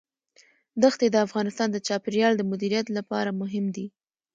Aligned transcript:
دښتې 0.83 1.07
د 1.11 1.15
افغانستان 1.27 1.67
د 1.71 1.77
چاپیریال 1.87 2.33
د 2.37 2.41
مدیریت 2.51 2.85
لپاره 2.97 3.37
مهم 3.41 3.65
دي. 3.75 3.87